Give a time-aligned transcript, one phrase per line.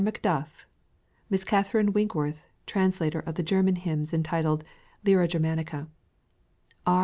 [0.03, 0.65] Macduff;—
[1.29, 4.63] Miss Catherine Winkworth, translator of the German hymns entitled"
[5.05, 5.89] Lyra Germanica
[6.87, 6.99] ;"—R.